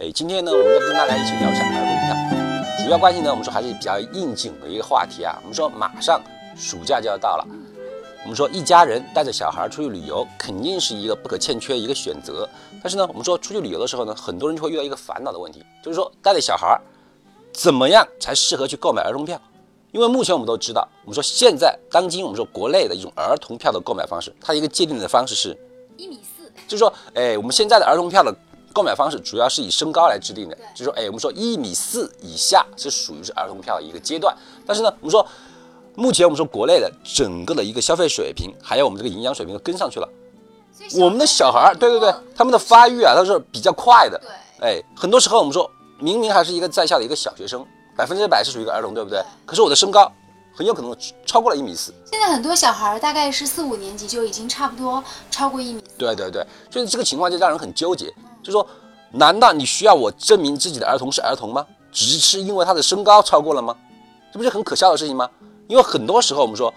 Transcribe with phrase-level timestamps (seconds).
[0.00, 2.82] 哎，今天呢，我们就跟大家一起聊一下儿童票。
[2.82, 5.36] 主要关系呢，我们说还是比较应景的一个话题啊。
[5.42, 6.18] 我们说马上
[6.56, 7.46] 暑假就要到了，
[8.22, 12.48] 我们说一家人带着小孩出去旅游，肯定是一个不可欠缺的一个选择。
[12.82, 16.80] 但是呢，我们说出去旅游的时候呢，很多人就会遇到一个烦恼的问题，就是说带着小孩，
[17.52, 19.38] 怎么样才适合去购买儿童票？
[19.92, 25.54] 因为目前我们都知道，我们说现在当今我们说国内的一种儿童票的购买方式，它一个界定的方式是
[25.98, 28.34] 一米四，就是说，哎，我们现在的儿童票的
[28.72, 34.36] 购买方式主要是以身高来制定的，就是说，哎，我们说一米四以下是属于是儿童票的一个阶段。
[34.66, 35.26] 但是呢，我们说
[35.94, 40.08] 目前我们说国内的整个的一个消费水平，还有我们这个营养水平都跟上去了。
[40.94, 44.18] 我们的小孩儿，对对对，他们的发育啊，都是比较快的。
[44.58, 47.66] 对，哎，很多时候我们说明明还是一个在校的一个小学生，
[47.96, 49.22] 百分之百是属于一个儿童，对不对？
[49.44, 50.10] 可是我的身高
[50.54, 50.96] 很有可能
[51.26, 51.92] 超过了一米四。
[52.10, 55.84] 现在很多小孩儿大概是四五年级就已经差不多超过一米。
[55.98, 58.66] 对对对，所以这个情况就让人很纠结，就说，
[59.12, 61.66] 难道你需要我证明自己的儿童是儿童吗？
[61.92, 63.76] 只是因为他的身高超过了吗？
[64.32, 65.28] 这不是很可笑的事情吗？
[65.66, 66.72] 因为很多时候我们说，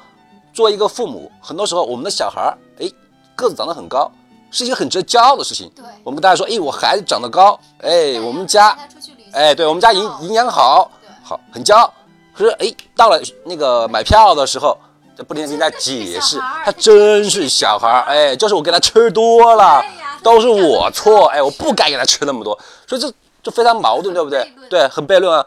[0.53, 2.91] 作为一个父母，很多时候我们的小孩儿，哎，
[3.35, 4.11] 个子长得很高，
[4.49, 5.71] 是一个很值得骄傲的事情。
[5.75, 10.89] 对，我们跟大家说，哎，我孩子长得高，哎，我们家带他出去旅行哎，对我们家营营养好，
[11.23, 11.93] 好，很骄傲。
[12.35, 14.75] 可是，哎，到了那个买票的时候，
[15.15, 19.83] 就不停地跟大家解释，他真是小孩儿，哎，就是我给他吃多了
[20.23, 22.57] 都是我错，哎，我不该给他吃那么多，
[22.87, 23.11] 所以这
[23.43, 24.51] 就非常矛盾，对不对？
[24.69, 25.45] 对，很悖论啊。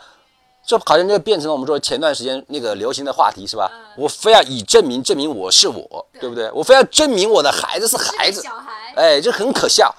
[0.68, 3.70] 这好像就变成了我们说前段时间那个流行的话题是吧？
[3.72, 6.50] 嗯我非要以证明证明我是我，对不对？
[6.52, 9.94] 我非要证明我的孩子是孩子，小孩，哎，这很可笑。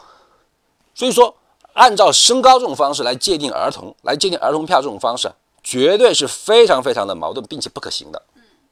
[0.94, 1.34] 所以说，
[1.74, 5.32] 按照身高这种方式来界定儿童，来界定儿童票这种方式，
[5.64, 8.22] 绝对是非常非常的矛盾，并且不可行的。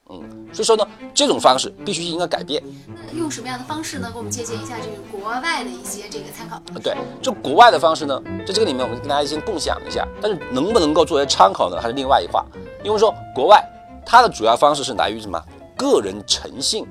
[0.10, 2.62] 嗯，所以说呢，这种方式必须应该改变。
[2.88, 4.10] 那用什么样的方式呢？
[4.12, 6.62] 给我们借鉴一下这个国外的一些这个参考。
[6.84, 12.46] 对，就国外的方式呢，在这个里面我们跟大家先共享一下，但是能不能够作为参考呢，还是另外一话。
[12.84, 13.64] 因为说国外
[14.06, 15.44] 它的主要方式是来于什么？
[15.76, 16.86] 个人诚信。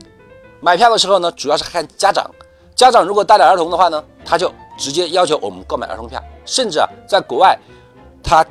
[0.60, 2.28] 买票的时候呢，主要是看家长，
[2.74, 7.56] 家长如果带着儿童的话呢，他就直接要求我们购买儿童票，甚至啊，在国外，
[8.24, 8.44] 他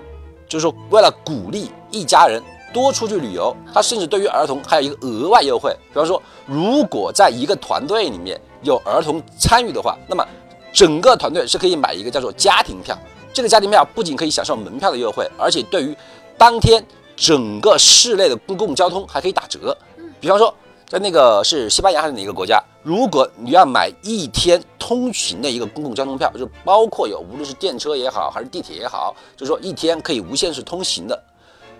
[0.47, 2.41] 就是说为了鼓励一家人
[2.73, 5.73] 多出去旅游，他甚至对于儿童还有一个额外优惠。
[5.89, 10.27] 比方说，如果在一个团队里面有儿童参与的话，那么
[10.73, 12.97] 整个团队是可以买一个叫做家庭票。
[13.31, 15.95] 这个家庭票不仅可以享受门票的优惠，而且对于
[16.37, 16.83] 当天
[17.15, 19.77] 整个市内的公共交通还可以打折。
[20.19, 20.53] 比方说，
[20.87, 31.19] 在那个是西班牙还是哪个国家，如果你要买一天通行的一个公共交通票，就包括有无论是电车也好，还是地铁也好，就是说一天可以无限制通行的，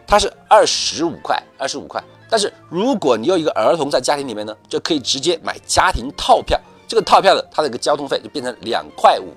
[0.08, 2.03] 它是二十五块，二十五块。
[2.30, 9.34] 但是如果你有一个儿童在家庭里面呢，就可以直接买家庭套票，这个套票的它的一个交通费就变成两块五，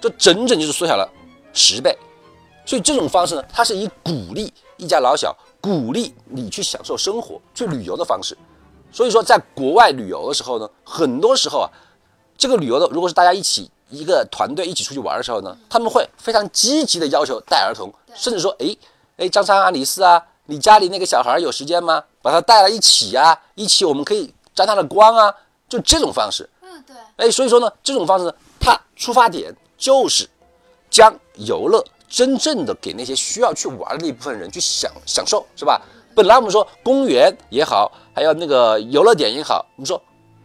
[0.00, 1.06] 这整整就是缩小了
[1.52, 1.96] 十倍。
[2.64, 8.36] 所以这种方式呢，它是以鼓励一家老小，鼓励你去享受生活、去旅游的方式。
[8.90, 11.70] 所以说，在国外旅游的时候呢，很多时候啊，
[12.38, 18.74] 这个旅游的如果是大家一起一个团队一起出去玩的时候呢，他们会非常积极的要求带儿童，甚至说，哎
[19.16, 22.04] 哎，张三啊、李四啊，你家里那个小孩有时间吗？
[22.20, 25.34] 把他带来一起啊，一起我们可以沾他的光啊，
[25.68, 26.48] 就这种方式。
[26.60, 30.28] 嗯，对，哎，所以说呢，这种方式呢，它出发点就是
[30.90, 35.80] 将游乐真正的给那些需要去玩的那一部分人去享享受，是吧？
[36.14, 40.00] 本来我们说公园也好，还有那个游乐点也好，我们说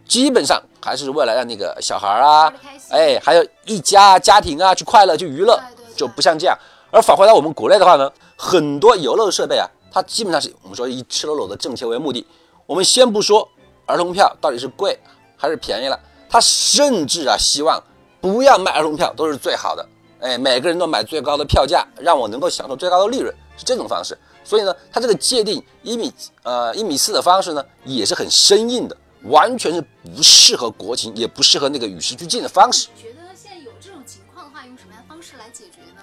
[0.06, 5.58] 基本上还是为了让那个小孩啊玩得开，心哎，还有一家家庭啊去快乐去娱乐
[5.96, 6.56] 就不像这样。
[6.90, 8.12] 而返回到我们国内的话呢，
[8.44, 12.26] 很多游乐设备啊，它基本上是我们说以赤裸裸的挣钱为目的。
[12.66, 13.48] 我们先不说
[13.86, 14.98] 儿童票到底是贵
[15.36, 15.96] 还是便宜了，
[16.28, 17.80] 他甚至啊希望
[18.20, 19.88] 不要卖儿童票都是最好的。
[20.18, 24.18] 哎，每个人都买最高的票价，让我能够享受最高的利润，是这种方式。
[24.42, 32.88] 所以呢，它这个界定一米呃一米四的方式呢，也是很生硬的，完全是不适合国情，也不适合那个与时俱进的方式。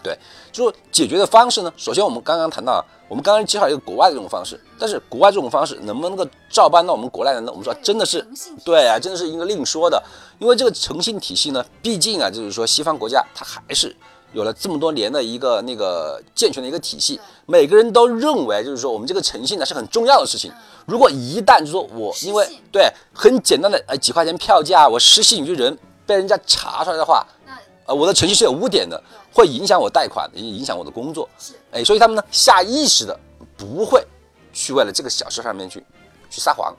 [0.01, 0.17] 对，
[0.51, 7.51] 就说解决的方式呢，首先我们刚刚谈到啊，我们刚刚介绍一个国外的这种方式，但是国外这种方式能不能够照搬到我们国内来呢？
[7.51, 8.25] 我们说真的是
[8.63, 10.01] 对啊，真的是一个另说的，
[10.39, 13.95] 因为这个诚信体系呢，毕竟啊，就是说西方国家它还是
[14.33, 20.51] 有了这么多年的一个那个健全的一个体系，每个人都认为就是说我们这个诚信呢是很重要的事情。
[20.85, 27.38] 如果一旦就是说我因为对很简单的呃几块钱票价，我失信于人，被人家查出来的话，那
[27.89, 29.01] 呃，我的程序是有污点的，
[29.33, 31.27] 会影响我贷款，也影响我的工作。
[31.39, 33.19] 是哎，所以他们呢下意识的
[33.57, 34.05] 不会
[34.53, 35.83] 去为了这个小事上面去
[36.29, 36.71] 去撒谎。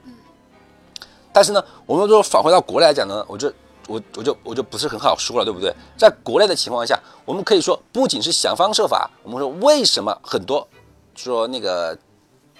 [1.33, 3.51] 但是呢，我们说返回到国内来讲呢，我就
[3.87, 5.75] 我我就我就不是很好说了，对不对？
[5.97, 10.65] 在国内的情况下，我们可以说，不仅是想方设法，我们说为什么很多
[11.13, 11.97] 说那个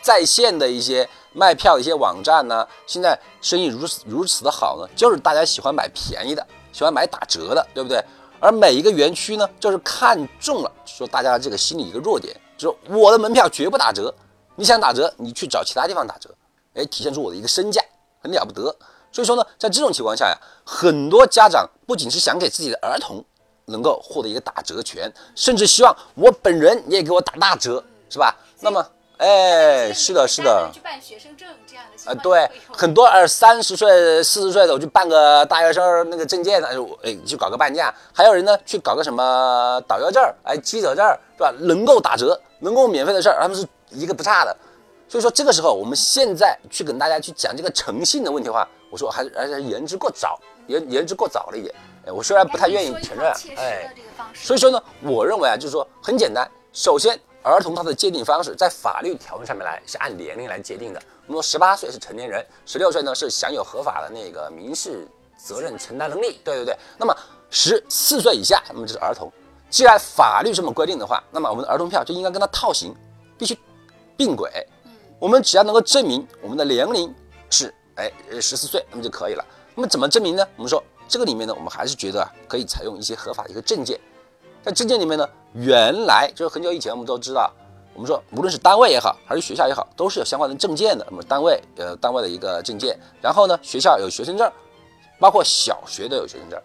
[0.02, 4.90] 在线的一些卖票的一些网站呢，现在生意如此如此的好呢？
[4.94, 8.04] 就是大家喜欢买便宜的，喜欢买打折的，对不对？
[8.42, 14.14] 而每一个园区呢，就是看中了说大家这个心理一个弱点，就是我的门票绝不打折，
[14.56, 16.30] 你想打折，你去找其他地方打折，
[16.74, 17.80] 哎，体现出我的一个身价
[18.20, 18.76] 很了不得。
[19.12, 20.36] 所以说呢，在这种情况下呀，
[20.66, 23.24] 很多家长不仅是想给自己的儿童
[23.66, 28.36] 能够获得一个打折权，甚至希望我本人你也给我打大折，是吧？
[28.60, 28.86] 那么，
[29.22, 30.68] 哎，是的，是的。
[30.74, 33.88] 去办学生证这样的啊，对，很多二三十岁、
[34.24, 36.72] 四十岁的，我去办个大学生那个证件，哎，
[37.04, 37.94] 哎，去搞个半价。
[38.12, 41.06] 还有人呢，去搞个什么导游证哎，记者证
[41.38, 41.54] 是吧？
[41.60, 44.58] 能够打折、能够免费的事儿，他们是一个不差的。
[45.08, 51.76] 所以说，这个时候我们现在去跟大家去讲这个诚信的问题的话，我说还是还是言之过早，言言之过早了一点。
[52.08, 53.94] 哎，我虽然不太愿意承认，哎，
[54.34, 56.50] 所以说呢，我认为啊，就是说很简单。
[56.74, 61.02] 首先，儿童他的界定方式在法律条文上面来是按年龄来界定的。
[61.28, 65.08] 我们说十八岁是成年人，十六岁呢是享有合法的那个民事
[65.38, 66.40] 责任承担能力。
[66.44, 66.78] 对对对。
[66.98, 67.16] 那么
[67.50, 69.32] 十四岁以下，那么就是儿童。
[69.70, 72.94] 既然法律这么规定的话，那么我们的儿童票就应该跟他套型，
[73.38, 73.58] 必须
[74.18, 74.52] 并轨。
[75.18, 77.14] 我们只要能够证明我们的年龄
[77.50, 79.46] 是哎十四岁，那么就可以了。
[79.74, 80.48] 那么怎么证明呢？
[80.58, 84.00] 我们说这个里面呢，我们还是觉得啊，可以采用一些合法的一个证件。
[84.64, 87.52] 在证件里面呢，原来就是很久以前我们都知道，
[87.94, 91.06] 我们说无论是单位也好，还是学校也好，都是有相关的证件的。
[91.10, 94.52] 那么单位呃单位的一个证件，然后呢学校有学生证，
[95.20, 96.62] 包括小学都有学生证。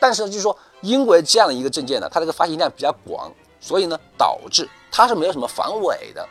[0.00, 3.30] 但是就是说，因为这样的一个证件呢，它这个发行量比较广，
[3.60, 6.26] 所以呢导致它是没有什么防伪的。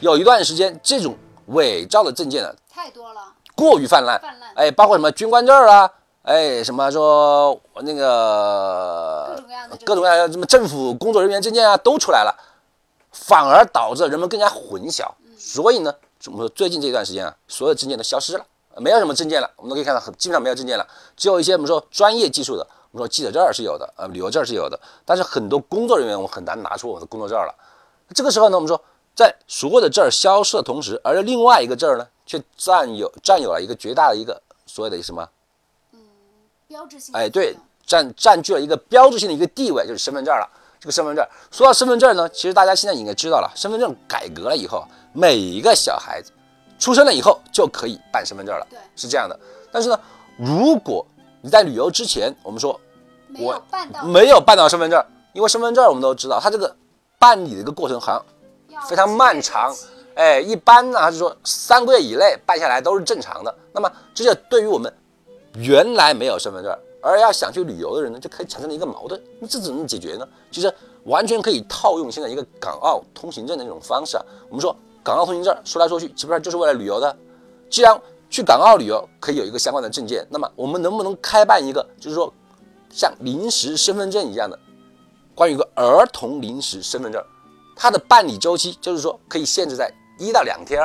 [0.00, 3.20] 有一段时间，这种伪造的证件呢，太多了，
[3.54, 4.18] 过于泛滥。
[4.20, 5.90] 泛滥，哎，包括什么军官证啊，
[6.24, 12.34] 哎，什么说那个各种各样的各种各样的什么政府工作人员证件啊，都出来了，
[13.12, 15.06] 反而导致人们更加混淆。
[15.38, 15.94] 所以呢，
[16.24, 18.46] 我们说最近这段时间啊，所有证件都消失了，
[18.78, 19.50] 没有什么证件了。
[19.56, 27.54] 我们都可以看到，基本上没有证件了，只有一些我们说专业技术的，我们说记者证是有的，呃，旅游证是有的，但是很多工作人员我很难拿出我的工作证了。
[28.14, 28.80] 这个时候呢，我们说。
[29.16, 35.28] 在所有的证儿消失的同时，而另外一个证儿呢，却占有占有了一个绝大的一个所谓的什么？
[36.74, 37.14] 嗯，标志性。
[37.14, 37.56] 哎，对，
[37.86, 40.48] 占占据了一个标志性的一个地位，就是身份证了。
[40.80, 46.30] 这个身份证，说到身份证呢，其实大家现在应该知道了，身份证改革了以后，每一个小孩子
[46.78, 48.66] 出生了以后就可以办身份证了。
[48.68, 49.38] 对，是这样的。
[49.72, 49.98] 但是呢，
[50.36, 51.06] 如果
[51.40, 52.78] 你在旅游之前，我们说
[53.28, 56.76] 没有办到，没有办到身份证，因为身份证我们都知道，它这个
[57.18, 58.22] 办理的一个过程好像。
[58.88, 59.72] 非常漫长，
[60.16, 63.54] 哎，一般呢还是说三个月以内办下来都是正常的。
[63.72, 64.92] 那么这就对于我们
[65.54, 69.22] 原来没有身份证而要想去旅游的人呢，就可以产生了一个矛盾。
[69.38, 70.26] 那这怎么解决呢？
[70.50, 70.72] 其实
[71.04, 74.24] 完全可以套用现在一个港澳通行证的那种方式啊。
[74.48, 77.14] 我们说港澳通行证说来说去，基本上就是为了旅游的。
[77.68, 82.32] 既然去港澳旅游可以有一个相关的证件，那么我们能不能开办一个，就是说
[82.90, 84.58] 像临时身份证一样的，
[85.34, 87.22] 关于一个儿童临时身份证？
[87.76, 90.80] 它的办理周期就是说可以限制在一到两天，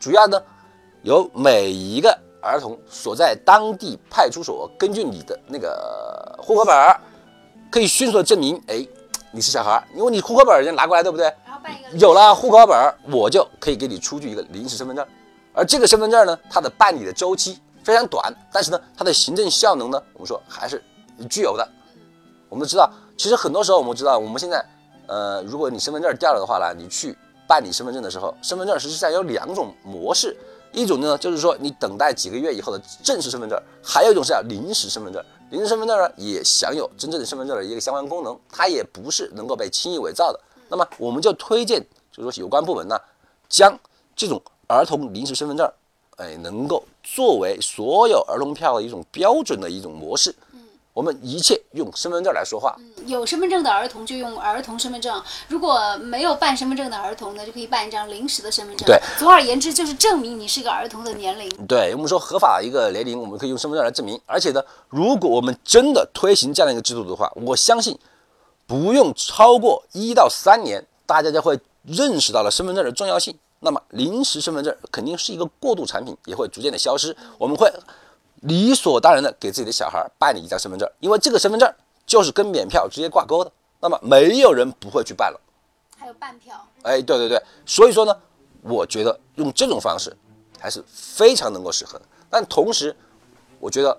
[0.00, 0.40] 主要呢
[1.02, 7.00] 由每一个儿童所在当地派出所根据你的那个户口本儿，
[7.70, 8.86] 可以迅速的证明，哎，
[9.30, 11.26] 你是小孩，因为你户口本儿已经拿过来，对不对？
[11.44, 15.06] 然后办一个有了户口本儿，我就可以给你出具一个临时身份证，
[15.52, 20.82] 而这个身份证呢，它的办理的周期非常短，但是呢，它的行政效能呢，我们说还是
[21.28, 21.68] 具有的。
[22.48, 24.64] 我们都知道，其实很多时候我们知道，我们现在。
[25.10, 30.36] 呃，如果你身份证掉了的话呢，你去办理身份证的时候，身份证实际上有两种模式，
[30.72, 35.24] 一种呢就是说你等待几个月以后的正式身份证，还有一种是叫临时身份证。
[35.50, 40.38] 临时身份证呢也享有真正的身份证的一个相关功能，它也不是能够被轻易伪造的。
[40.68, 41.80] 那么我们就推荐，
[42.12, 43.00] 就是说有关部门呢，
[43.48, 43.78] 将
[44.14, 45.66] 这种儿童临时身份证，
[46.16, 50.34] 哎，能够作为所有儿童票的一种标准的一种模式。
[50.98, 52.76] 我们一切用身份证来说话。
[53.06, 58.84] 有身份证的儿童就用儿童身份证，如果没有办身份证的儿童呢，就可以办一张临时的身份证。
[58.84, 61.48] 对，总而言之就是证明你是一个儿童的年龄。
[61.68, 64.20] 对我们说合法一个年龄，我们可以用身份证来证明。
[64.26, 67.96] 而且呢，如果我们真的推行这样的一个制度的话，我相信
[68.66, 73.38] 不用超过一到三年，大家就会认识到了身份证的重要性。
[73.60, 77.16] 那么临时身份证肯定是一个过渡产品，也会逐渐的消失。
[77.38, 77.72] 我们会。
[78.42, 81.72] 理所当然的给自己的小孩办理一张身份证，因为这个身份证
[82.06, 85.40] 就是跟免票直接挂钩的，那么没有人不会去办了。
[85.96, 86.54] 还有半票？
[86.82, 88.16] 哎，对对对，所以说呢，
[88.62, 90.16] 我觉得用这种方式
[90.60, 92.04] 还是非常能够适合的。
[92.30, 92.94] 但同时，
[93.58, 93.98] 我觉得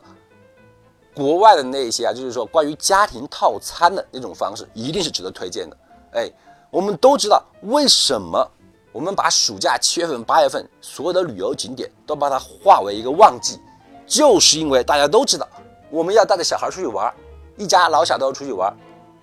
[1.14, 5.78] 国外的那些啊，就是说关于家庭套餐的那种方式，一定是值得推荐的。
[6.14, 6.32] 哎，
[6.72, 8.50] 我们都知道为什么
[8.92, 13.60] 我们把暑假七月份、八月份所有的旅游景点都把它划为一个旺季，
[14.10, 15.48] 就是因为大家都知道
[15.90, 17.14] 我们要带着小孩出去玩，
[17.56, 18.74] 一家老小都要出去玩，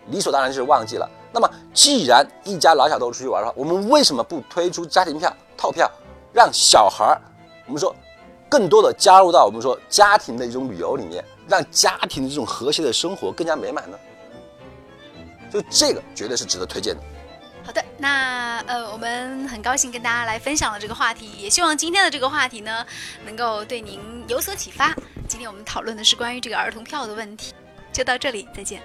[0.07, 1.11] 理所当然就是旺季了。
[1.33, 5.91] 那么既然一家老小都出去玩的话，我们为什么不推出家庭票套票，
[6.33, 7.21] 让小孩
[7.67, 7.95] 我们说
[8.49, 11.23] 更多的加入到我们说家庭的一种旅游里面？
[11.49, 13.99] 让家庭的这种和谐的生活更加美满呢？
[15.53, 17.01] 就这个绝对是值得推荐的。
[17.67, 22.87] 好的，那呃，我们很高兴跟大家来分享了这个话题，也希望今天的这个话题呢，
[23.25, 24.95] 能够对您有所启发。
[25.27, 27.53] 今天我们讨论的是关于这个儿童票的问题，
[27.93, 28.81] 就到这里，再见。